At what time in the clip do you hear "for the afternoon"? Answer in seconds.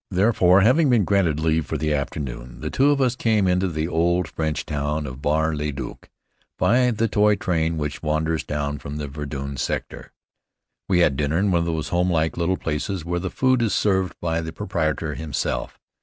1.67-2.61